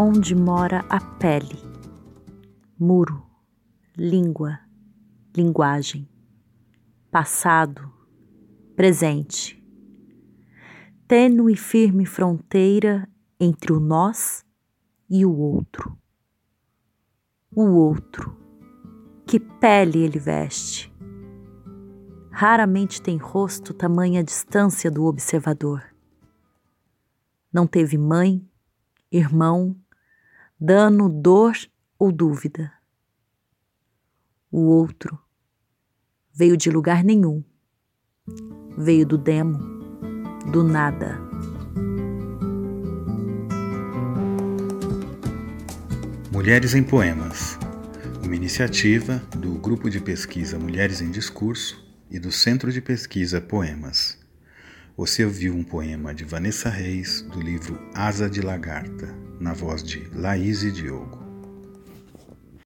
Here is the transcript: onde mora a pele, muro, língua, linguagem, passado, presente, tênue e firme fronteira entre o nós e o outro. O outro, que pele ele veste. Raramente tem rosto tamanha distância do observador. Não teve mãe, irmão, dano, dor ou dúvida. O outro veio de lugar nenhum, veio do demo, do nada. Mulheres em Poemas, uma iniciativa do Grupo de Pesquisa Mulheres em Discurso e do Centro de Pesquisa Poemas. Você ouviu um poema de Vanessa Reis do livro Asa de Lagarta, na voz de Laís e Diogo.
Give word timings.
onde 0.00 0.32
mora 0.32 0.84
a 0.88 1.00
pele, 1.00 1.58
muro, 2.78 3.26
língua, 3.96 4.60
linguagem, 5.36 6.08
passado, 7.10 7.92
presente, 8.76 9.60
tênue 11.08 11.54
e 11.54 11.56
firme 11.56 12.06
fronteira 12.06 13.08
entre 13.40 13.72
o 13.72 13.80
nós 13.80 14.46
e 15.10 15.26
o 15.26 15.36
outro. 15.36 15.98
O 17.52 17.64
outro, 17.64 18.38
que 19.26 19.40
pele 19.40 19.98
ele 19.98 20.20
veste. 20.20 20.94
Raramente 22.30 23.02
tem 23.02 23.16
rosto 23.16 23.74
tamanha 23.74 24.22
distância 24.22 24.92
do 24.92 25.06
observador. 25.06 25.82
Não 27.52 27.66
teve 27.66 27.98
mãe, 27.98 28.48
irmão, 29.10 29.74
dano, 30.60 31.08
dor 31.08 31.56
ou 31.98 32.10
dúvida. 32.10 32.72
O 34.50 34.60
outro 34.62 35.18
veio 36.32 36.56
de 36.56 36.70
lugar 36.70 37.04
nenhum, 37.04 37.44
veio 38.76 39.06
do 39.06 39.16
demo, 39.16 39.58
do 40.50 40.64
nada. 40.64 41.20
Mulheres 46.32 46.74
em 46.74 46.82
Poemas, 46.82 47.58
uma 48.24 48.34
iniciativa 48.34 49.22
do 49.36 49.54
Grupo 49.54 49.88
de 49.90 50.00
Pesquisa 50.00 50.58
Mulheres 50.58 51.00
em 51.00 51.10
Discurso 51.10 51.84
e 52.10 52.18
do 52.18 52.32
Centro 52.32 52.72
de 52.72 52.80
Pesquisa 52.80 53.40
Poemas. 53.40 54.17
Você 54.98 55.24
ouviu 55.24 55.54
um 55.54 55.62
poema 55.62 56.12
de 56.12 56.24
Vanessa 56.24 56.68
Reis 56.68 57.22
do 57.22 57.40
livro 57.40 57.78
Asa 57.94 58.28
de 58.28 58.40
Lagarta, 58.40 59.16
na 59.38 59.52
voz 59.52 59.80
de 59.80 60.10
Laís 60.12 60.64
e 60.64 60.72
Diogo. 60.72 61.27